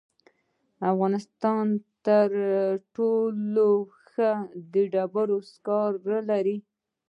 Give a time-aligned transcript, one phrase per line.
[0.91, 1.65] افغانستان
[2.05, 2.27] تر
[2.95, 3.69] ټولو
[4.07, 4.31] ښه
[4.73, 6.57] د ډبرو سکاره لري.